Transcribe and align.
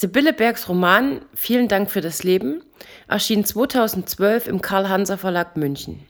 Sibylle 0.00 0.32
Bergs 0.32 0.68
Roman 0.68 1.22
Vielen 1.34 1.66
Dank 1.66 1.90
für 1.90 2.00
das 2.00 2.22
Leben 2.22 2.62
erschien 3.08 3.44
2012 3.44 4.46
im 4.46 4.62
Karl-Hanser 4.62 5.18
Verlag 5.18 5.56
München. 5.56 6.06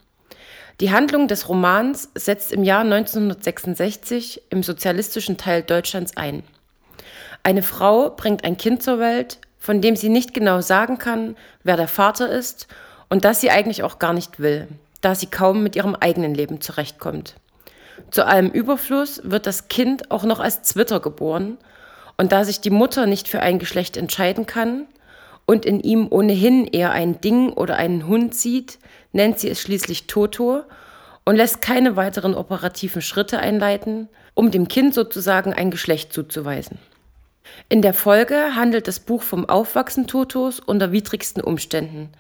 Die 0.78 0.90
Handlung 0.92 1.26
des 1.26 1.48
Romans 1.48 2.10
setzt 2.14 2.52
im 2.52 2.64
Jahr 2.64 2.82
1966 2.82 4.42
im 4.50 4.62
sozialistischen 4.62 5.38
Teil 5.38 5.62
Deutschlands 5.62 6.18
ein. 6.18 6.42
Eine 7.42 7.62
Frau 7.62 8.10
bringt 8.10 8.44
ein 8.44 8.58
Kind 8.58 8.82
zur 8.82 8.98
Welt, 8.98 9.38
von 9.58 9.80
dem 9.80 9.96
sie 9.96 10.10
nicht 10.10 10.34
genau 10.34 10.60
sagen 10.60 10.98
kann, 10.98 11.34
wer 11.62 11.78
der 11.78 11.88
Vater 11.88 12.28
ist 12.28 12.68
und 13.08 13.24
das 13.24 13.40
sie 13.40 13.50
eigentlich 13.50 13.84
auch 13.84 13.98
gar 13.98 14.12
nicht 14.12 14.38
will, 14.38 14.68
da 15.00 15.14
sie 15.14 15.28
kaum 15.28 15.62
mit 15.62 15.76
ihrem 15.76 15.94
eigenen 15.94 16.34
Leben 16.34 16.60
zurechtkommt. 16.60 17.36
Zu 18.10 18.26
allem 18.26 18.50
Überfluss 18.50 19.22
wird 19.24 19.46
das 19.46 19.68
Kind 19.68 20.10
auch 20.10 20.24
noch 20.24 20.40
als 20.40 20.62
Zwitter 20.62 21.00
geboren 21.00 21.56
und 22.18 22.32
da 22.32 22.44
sich 22.44 22.60
die 22.60 22.70
Mutter 22.70 23.06
nicht 23.06 23.28
für 23.28 23.40
ein 23.40 23.58
Geschlecht 23.58 23.96
entscheiden 23.96 24.44
kann 24.44 24.86
und 25.46 25.64
in 25.64 25.80
ihm 25.80 26.08
ohnehin 26.10 26.66
eher 26.66 26.92
ein 26.92 27.20
Ding 27.22 27.50
oder 27.52 27.76
einen 27.76 28.06
Hund 28.06 28.34
sieht, 28.34 28.78
nennt 29.12 29.38
sie 29.38 29.48
es 29.48 29.62
schließlich 29.62 30.06
Toto 30.08 30.64
und 31.24 31.36
lässt 31.36 31.62
keine 31.62 31.96
weiteren 31.96 32.34
operativen 32.34 33.00
Schritte 33.00 33.38
einleiten, 33.38 34.08
um 34.34 34.50
dem 34.50 34.68
Kind 34.68 34.94
sozusagen 34.94 35.54
ein 35.54 35.70
Geschlecht 35.70 36.12
zuzuweisen. 36.12 36.78
In 37.68 37.82
der 37.82 37.94
Folge 37.94 38.54
handelt 38.54 38.88
das 38.88 39.00
Buch 39.00 39.22
vom 39.22 39.48
Aufwachsen 39.48 40.06
Totos 40.06 40.60
unter 40.60 40.92
widrigsten 40.92 41.42
Umständen. 41.42 42.10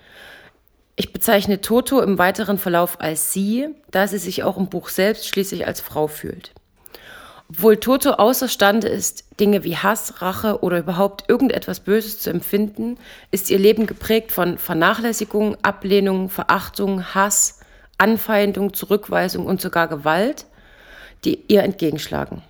Ich 0.96 1.12
bezeichne 1.12 1.60
Toto 1.60 2.00
im 2.00 2.18
weiteren 2.18 2.58
Verlauf 2.58 3.00
als 3.00 3.32
sie, 3.32 3.68
da 3.90 4.06
sie 4.06 4.18
sich 4.18 4.42
auch 4.42 4.56
im 4.56 4.68
Buch 4.68 4.88
selbst 4.88 5.28
schließlich 5.28 5.66
als 5.66 5.80
Frau 5.80 6.06
fühlt. 6.06 6.52
Obwohl 7.50 7.78
Toto 7.78 8.12
außerstande 8.12 8.88
ist, 8.88 9.24
Dinge 9.40 9.64
wie 9.64 9.76
Hass, 9.76 10.20
Rache 10.20 10.62
oder 10.62 10.78
überhaupt 10.78 11.24
irgendetwas 11.28 11.80
Böses 11.80 12.18
zu 12.18 12.28
empfinden, 12.28 12.98
ist 13.30 13.50
ihr 13.50 13.58
Leben 13.58 13.86
geprägt 13.86 14.32
von 14.32 14.58
Vernachlässigung, 14.58 15.56
Ablehnung, 15.62 16.28
Verachtung, 16.28 17.14
Hass, 17.14 17.60
Anfeindung, 17.96 18.74
Zurückweisung 18.74 19.46
und 19.46 19.62
sogar 19.62 19.88
Gewalt, 19.88 20.44
die 21.24 21.42
ihr 21.48 21.62
entgegenschlagen. 21.62 22.42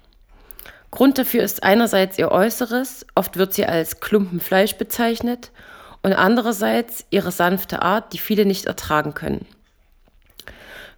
Grund 0.90 1.16
dafür 1.16 1.44
ist 1.44 1.62
einerseits 1.62 2.18
ihr 2.18 2.32
Äußeres, 2.32 3.06
oft 3.14 3.36
wird 3.36 3.54
sie 3.54 3.66
als 3.66 4.00
Klumpen 4.00 4.40
Fleisch 4.40 4.76
bezeichnet, 4.76 5.52
und 6.02 6.12
andererseits 6.12 7.04
ihre 7.10 7.32
sanfte 7.32 7.82
Art, 7.82 8.12
die 8.12 8.18
viele 8.18 8.46
nicht 8.46 8.66
ertragen 8.66 9.14
können. 9.14 9.46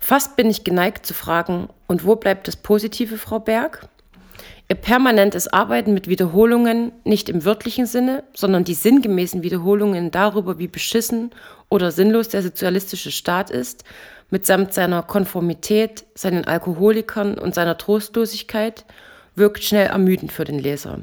Fast 0.01 0.35
bin 0.35 0.51
ich 0.51 0.65
geneigt 0.65 1.07
zu 1.07 1.15
fragen, 1.15 1.69
und 1.87 2.05
wo 2.05 2.17
bleibt 2.17 2.49
das 2.49 2.57
Positive, 2.57 3.19
Frau 3.19 3.39
Berg? 3.39 3.87
Ihr 4.69 4.77
permanentes 4.77 5.47
Arbeiten 5.49 5.95
mit 5.95 6.09
Wiederholungen, 6.09 6.93
nicht 7.05 7.29
im 7.29 7.45
wörtlichen 7.45 7.87
Sinne, 7.87 8.25
sondern 8.35 8.65
die 8.65 8.75
sinngemäßen 8.75 9.43
Wiederholungen 9.43 10.11
darüber, 10.11 10.59
wie 10.59 10.69
beschissen 10.69 11.31
oder 11.69 11.93
sinnlos 11.93 12.29
der 12.29 12.43
sozialistische 12.43 13.11
Staat 13.11 13.51
ist, 13.51 13.85
mitsamt 14.31 14.73
seiner 14.73 15.03
Konformität, 15.03 16.05
seinen 16.15 16.45
Alkoholikern 16.45 17.37
und 17.37 17.55
seiner 17.55 17.77
Trostlosigkeit, 17.77 18.85
wirkt 19.35 19.63
schnell 19.63 19.89
ermüdend 19.89 20.33
für 20.33 20.45
den 20.45 20.59
Leser. 20.59 21.01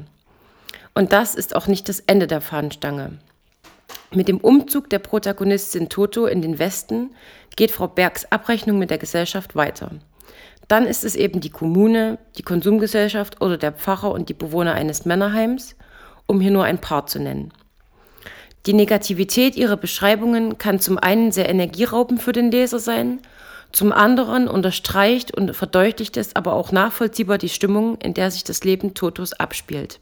Und 0.94 1.12
das 1.12 1.34
ist 1.34 1.54
auch 1.54 1.66
nicht 1.66 1.88
das 1.88 2.00
Ende 2.00 2.26
der 2.26 2.40
Fahnenstange. 2.40 3.18
Mit 4.10 4.28
dem 4.28 4.38
Umzug 4.38 4.88
der 4.90 4.98
Protagonistin 5.00 5.88
Toto 5.88 6.26
in 6.26 6.40
den 6.40 6.58
Westen 6.58 7.10
geht 7.56 7.70
Frau 7.70 7.88
Bergs 7.88 8.24
Abrechnung 8.30 8.78
mit 8.78 8.90
der 8.90 8.98
Gesellschaft 8.98 9.54
weiter. 9.54 9.90
Dann 10.66 10.86
ist 10.86 11.04
es 11.04 11.14
eben 11.14 11.40
die 11.40 11.50
Kommune, 11.50 12.18
die 12.36 12.42
Konsumgesellschaft 12.42 13.40
oder 13.40 13.56
der 13.56 13.72
Pfarrer 13.72 14.10
und 14.10 14.28
die 14.28 14.34
Bewohner 14.34 14.74
eines 14.74 15.04
Männerheims, 15.04 15.76
um 16.26 16.40
hier 16.40 16.50
nur 16.50 16.64
ein 16.64 16.78
paar 16.78 17.06
zu 17.06 17.18
nennen. 17.18 17.52
Die 18.66 18.74
Negativität 18.74 19.56
ihrer 19.56 19.76
Beschreibungen 19.76 20.58
kann 20.58 20.78
zum 20.78 20.98
einen 20.98 21.32
sehr 21.32 21.48
energieraubend 21.48 22.22
für 22.22 22.32
den 22.32 22.50
Leser 22.50 22.78
sein, 22.78 23.20
zum 23.72 23.92
anderen 23.92 24.48
unterstreicht 24.48 25.34
und 25.34 25.54
verdeutlicht 25.54 26.16
es 26.16 26.36
aber 26.36 26.54
auch 26.54 26.72
nachvollziehbar 26.72 27.38
die 27.38 27.48
Stimmung, 27.48 27.98
in 28.00 28.14
der 28.14 28.30
sich 28.30 28.44
das 28.44 28.64
Leben 28.64 28.94
Totos 28.94 29.32
abspielt. 29.32 30.00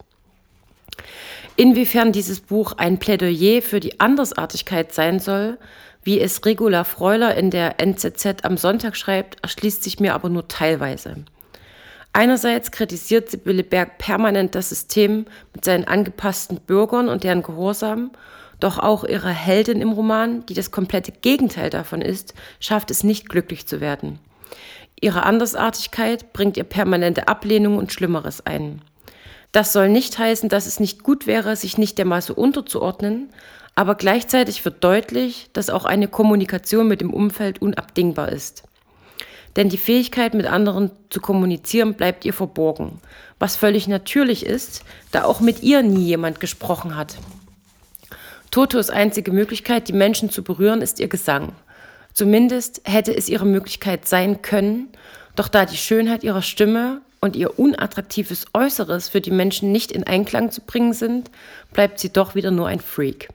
Inwiefern 1.56 2.12
dieses 2.12 2.40
Buch 2.40 2.74
ein 2.76 2.98
Plädoyer 2.98 3.62
für 3.62 3.80
die 3.80 3.98
Andersartigkeit 3.98 4.92
sein 4.92 5.20
soll, 5.20 5.58
wie 6.02 6.20
es 6.20 6.44
Regula 6.44 6.84
Freuler 6.84 7.34
in 7.34 7.50
der 7.50 7.80
NZZ 7.80 8.44
am 8.44 8.58
Sonntag 8.58 8.94
schreibt, 8.96 9.42
erschließt 9.42 9.82
sich 9.82 9.98
mir 9.98 10.14
aber 10.14 10.28
nur 10.28 10.48
teilweise. 10.48 11.24
Einerseits 12.12 12.70
kritisiert 12.70 13.30
Sibylle 13.30 13.64
Berg 13.64 13.98
permanent 13.98 14.54
das 14.54 14.68
System 14.68 15.24
mit 15.54 15.64
seinen 15.64 15.84
angepassten 15.84 16.60
Bürgern 16.60 17.08
und 17.08 17.24
deren 17.24 17.42
Gehorsam, 17.42 18.10
doch 18.60 18.78
auch 18.78 19.04
ihre 19.04 19.30
Heldin 19.30 19.80
im 19.80 19.92
Roman, 19.92 20.44
die 20.46 20.54
das 20.54 20.70
komplette 20.70 21.12
Gegenteil 21.12 21.70
davon 21.70 22.02
ist, 22.02 22.34
schafft 22.60 22.90
es 22.90 23.02
nicht 23.02 23.28
glücklich 23.28 23.66
zu 23.66 23.80
werden. 23.80 24.18
Ihre 25.00 25.24
Andersartigkeit 25.24 26.32
bringt 26.32 26.56
ihr 26.56 26.64
permanente 26.64 27.28
Ablehnung 27.28 27.76
und 27.76 27.92
Schlimmeres 27.92 28.44
ein. 28.46 28.80
Das 29.56 29.72
soll 29.72 29.88
nicht 29.88 30.18
heißen, 30.18 30.50
dass 30.50 30.66
es 30.66 30.80
nicht 30.80 31.02
gut 31.02 31.26
wäre, 31.26 31.56
sich 31.56 31.78
nicht 31.78 31.96
der 31.96 32.04
Masse 32.04 32.34
unterzuordnen, 32.34 33.30
aber 33.74 33.94
gleichzeitig 33.94 34.62
wird 34.66 34.84
deutlich, 34.84 35.48
dass 35.54 35.70
auch 35.70 35.86
eine 35.86 36.08
Kommunikation 36.08 36.86
mit 36.86 37.00
dem 37.00 37.10
Umfeld 37.10 37.62
unabdingbar 37.62 38.30
ist. 38.30 38.64
Denn 39.56 39.70
die 39.70 39.78
Fähigkeit, 39.78 40.34
mit 40.34 40.44
anderen 40.44 40.90
zu 41.08 41.22
kommunizieren, 41.22 41.94
bleibt 41.94 42.26
ihr 42.26 42.34
verborgen, 42.34 43.00
was 43.38 43.56
völlig 43.56 43.88
natürlich 43.88 44.44
ist, 44.44 44.84
da 45.10 45.24
auch 45.24 45.40
mit 45.40 45.62
ihr 45.62 45.82
nie 45.82 46.04
jemand 46.04 46.38
gesprochen 46.38 46.94
hat. 46.94 47.16
Totos 48.50 48.90
einzige 48.90 49.32
Möglichkeit, 49.32 49.88
die 49.88 49.94
Menschen 49.94 50.28
zu 50.28 50.44
berühren, 50.44 50.82
ist 50.82 51.00
ihr 51.00 51.08
Gesang. 51.08 51.52
Zumindest 52.12 52.82
hätte 52.84 53.16
es 53.16 53.30
ihre 53.30 53.46
Möglichkeit 53.46 54.06
sein 54.06 54.42
können, 54.42 54.90
doch 55.34 55.48
da 55.48 55.64
die 55.64 55.78
Schönheit 55.78 56.24
ihrer 56.24 56.42
Stimme 56.42 57.00
und 57.26 57.36
ihr 57.36 57.58
unattraktives 57.58 58.46
Äußeres 58.54 59.10
für 59.10 59.20
die 59.20 59.30
Menschen 59.30 59.72
nicht 59.72 59.92
in 59.92 60.04
Einklang 60.04 60.50
zu 60.50 60.62
bringen 60.62 60.94
sind, 60.94 61.30
bleibt 61.72 62.00
sie 62.00 62.12
doch 62.12 62.34
wieder 62.34 62.50
nur 62.50 62.68
ein 62.68 62.80
Freak. 62.80 63.28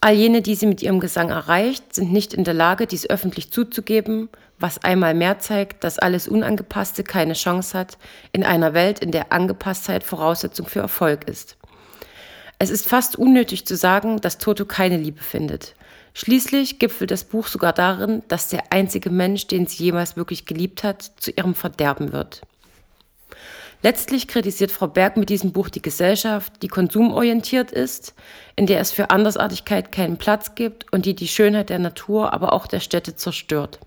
All 0.00 0.14
jene, 0.14 0.42
die 0.42 0.54
sie 0.54 0.66
mit 0.66 0.82
ihrem 0.82 1.00
Gesang 1.00 1.30
erreicht, 1.30 1.94
sind 1.94 2.12
nicht 2.12 2.34
in 2.34 2.44
der 2.44 2.54
Lage, 2.54 2.86
dies 2.86 3.10
öffentlich 3.10 3.50
zuzugeben, 3.50 4.28
was 4.58 4.84
einmal 4.84 5.14
mehr 5.14 5.38
zeigt, 5.38 5.84
dass 5.84 5.98
alles 5.98 6.28
Unangepasste 6.28 7.02
keine 7.02 7.32
Chance 7.32 7.76
hat 7.76 7.98
in 8.32 8.44
einer 8.44 8.74
Welt, 8.74 9.00
in 9.00 9.10
der 9.10 9.32
Angepasstheit 9.32 10.04
Voraussetzung 10.04 10.66
für 10.66 10.80
Erfolg 10.80 11.28
ist. 11.28 11.56
Es 12.58 12.70
ist 12.70 12.86
fast 12.86 13.16
unnötig 13.16 13.66
zu 13.66 13.76
sagen, 13.76 14.20
dass 14.20 14.38
Toto 14.38 14.64
keine 14.64 14.96
Liebe 14.96 15.22
findet. 15.22 15.74
Schließlich 16.14 16.78
gipfelt 16.78 17.10
das 17.10 17.24
Buch 17.24 17.46
sogar 17.46 17.74
darin, 17.74 18.22
dass 18.28 18.48
der 18.48 18.72
einzige 18.72 19.10
Mensch, 19.10 19.48
den 19.48 19.66
sie 19.66 19.84
jemals 19.84 20.16
wirklich 20.16 20.46
geliebt 20.46 20.82
hat, 20.82 21.02
zu 21.18 21.30
ihrem 21.30 21.54
Verderben 21.54 22.12
wird. 22.12 22.40
Letztlich 23.82 24.26
kritisiert 24.26 24.72
Frau 24.72 24.86
Berg 24.86 25.16
mit 25.16 25.28
diesem 25.28 25.52
Buch 25.52 25.68
die 25.68 25.82
Gesellschaft, 25.82 26.62
die 26.62 26.68
konsumorientiert 26.68 27.70
ist, 27.70 28.14
in 28.56 28.66
der 28.66 28.80
es 28.80 28.90
für 28.90 29.10
Andersartigkeit 29.10 29.92
keinen 29.92 30.16
Platz 30.16 30.54
gibt 30.54 30.92
und 30.92 31.06
die 31.06 31.14
die 31.14 31.28
Schönheit 31.28 31.68
der 31.68 31.78
Natur, 31.78 32.32
aber 32.32 32.52
auch 32.52 32.66
der 32.66 32.80
Städte 32.80 33.16
zerstört. 33.16 33.78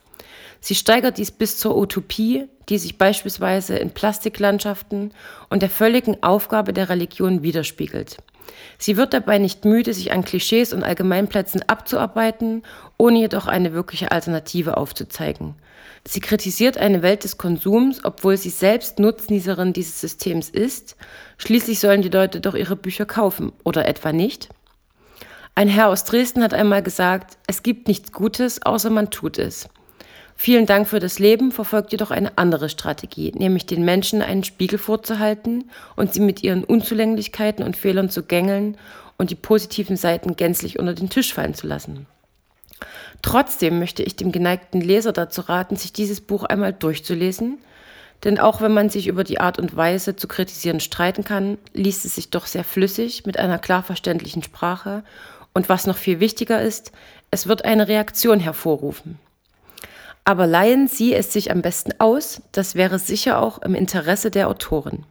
Sie 0.62 0.76
steigert 0.76 1.18
dies 1.18 1.32
bis 1.32 1.58
zur 1.58 1.78
Utopie, 1.78 2.48
die 2.68 2.78
sich 2.78 2.98
beispielsweise 2.98 3.78
in 3.78 3.92
Plastiklandschaften 3.92 5.12
und 5.50 5.62
der 5.62 5.70
völligen 5.70 6.22
Aufgabe 6.22 6.74
der 6.74 6.90
Religion 6.90 7.44
widerspiegelt. 7.44 8.18
Sie 8.78 8.98
wird 8.98 9.14
dabei 9.14 9.38
nicht 9.38 9.66
müde, 9.66 9.94
sich 9.94 10.12
an 10.12 10.24
Klischees 10.24 10.74
und 10.74 10.84
Allgemeinplätzen 10.84 11.68
abzuarbeiten, 11.68 12.64
ohne 12.98 13.20
jedoch 13.20 13.48
eine 13.48 13.74
wirkliche 13.74 14.12
Alternative 14.12 14.78
aufzuzeigen. 14.78 15.56
Sie 16.12 16.22
kritisiert 16.22 16.76
eine 16.80 17.04
Welt 17.04 17.24
des 17.24 17.38
Konsums, 17.38 18.04
obwohl 18.04 18.36
sie 18.36 18.50
selbst 18.50 18.98
Nutznießerin 18.98 19.74
dieses 19.74 20.02
Systems 20.02 20.50
ist. 20.50 20.96
Schließlich 21.38 21.80
sollen 21.80 22.02
die 22.02 22.10
Leute 22.10 22.42
doch 22.42 22.56
ihre 22.56 22.76
Bücher 22.76 23.06
kaufen, 23.06 23.52
oder 23.64 23.88
etwa 23.88 24.12
nicht? 24.12 24.50
Ein 25.54 25.68
Herr 25.68 25.90
aus 25.90 26.06
Dresden 26.06 26.42
hat 26.42 26.56
einmal 26.56 26.82
gesagt, 26.82 27.38
es 27.46 27.62
gibt 27.62 27.88
nichts 27.88 28.12
Gutes, 28.12 28.66
außer 28.66 28.90
man 28.90 29.12
tut 29.12 29.38
es. 29.38 29.70
Vielen 30.36 30.66
Dank 30.66 30.88
für 30.88 31.00
das 31.00 31.20
Leben 31.20 31.52
verfolgt 31.52 31.92
jedoch 31.92 32.10
eine 32.10 32.40
andere 32.40 32.70
Strategie, 32.70 33.32
nämlich 33.36 33.68
den 33.68 33.86
Menschen 33.86 34.24
einen 34.24 34.44
Spiegel 34.44 34.80
vorzuhalten 34.80 35.70
und 35.96 36.16
sie 36.16 36.22
mit 36.22 36.42
ihren 36.42 36.64
Unzulänglichkeiten 36.64 37.64
und 37.64 37.78
Fehlern 37.78 38.10
zu 38.10 38.24
gängeln 38.24 38.78
und 39.20 39.30
die 39.30 39.36
positiven 39.36 39.96
Seiten 39.96 40.36
gänzlich 40.36 40.80
unter 40.80 40.96
den 40.96 41.12
Tisch 41.12 41.36
fallen 41.36 41.54
zu 41.54 41.68
lassen. 41.68 42.08
Trotzdem 43.22 43.80
möchte 43.80 44.04
ich 44.04 44.16
dem 44.16 44.32
geneigten 44.32 44.82
Leser 44.82 45.12
dazu 45.12 45.42
raten, 45.42 45.76
sich 45.76 45.94
dieses 45.94 46.22
Buch 46.22 46.44
einmal 46.44 46.74
durchzulesen, 46.74 47.60
denn 48.24 48.40
auch 48.40 48.62
wenn 48.62 48.74
man 48.74 48.90
sich 48.90 49.08
über 49.08 49.24
die 49.24 49.40
Art 49.40 49.60
und 49.60 49.76
Weise 49.76 50.16
zu 50.16 50.28
kritisieren 50.28 50.80
streiten 50.80 51.24
kann, 51.24 51.58
liest 51.74 52.06
es 52.06 52.16
sich 52.16 52.30
doch 52.30 52.46
sehr 52.46 52.64
flüssig 52.64 53.26
mit 53.26 53.38
einer 53.38 53.60
klar 53.60 53.84
verständlichen 53.84 54.44
Sprache 54.44 55.04
und 55.54 55.70
was 55.70 55.88
noch 55.88 55.98
viel 55.98 56.20
wichtiger 56.20 56.62
ist, 56.62 56.92
es 57.32 57.48
wird 57.48 57.66
eine 57.66 57.88
Reaktion 57.88 58.40
hervorrufen. 58.40 59.20
Aber 60.26 60.48
leihen 60.48 60.88
Sie 60.88 61.14
es 61.14 61.34
sich 61.34 61.52
am 61.52 61.62
besten 61.62 61.94
aus, 62.00 62.42
das 62.52 62.76
wäre 62.76 63.00
sicher 63.00 63.42
auch 63.42 63.62
im 63.62 63.74
Interesse 63.74 64.32
der 64.32 64.48
Autorin. 64.48 65.06